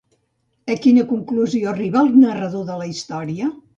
A 0.75 0.77
quina 0.85 1.03
conclusió 1.11 1.69
arriba 1.73 2.03
el 2.07 2.11
narrador 2.25 2.65
de 2.71 2.79
la 2.81 2.89
història? 2.95 3.53